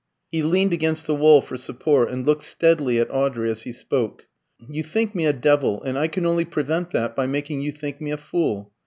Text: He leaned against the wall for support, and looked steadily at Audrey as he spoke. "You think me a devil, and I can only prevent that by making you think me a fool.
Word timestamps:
He 0.31 0.41
leaned 0.41 0.73
against 0.73 1.05
the 1.05 1.13
wall 1.13 1.41
for 1.43 1.57
support, 1.57 2.09
and 2.09 2.25
looked 2.25 2.41
steadily 2.41 2.97
at 2.99 3.11
Audrey 3.13 3.51
as 3.51 3.61
he 3.61 3.71
spoke. 3.71 4.25
"You 4.67 4.81
think 4.81 5.13
me 5.13 5.27
a 5.27 5.31
devil, 5.31 5.83
and 5.83 5.95
I 5.95 6.07
can 6.07 6.25
only 6.25 6.43
prevent 6.43 6.89
that 6.89 7.15
by 7.15 7.27
making 7.27 7.61
you 7.61 7.71
think 7.71 8.01
me 8.01 8.09
a 8.09 8.17
fool. 8.17 8.73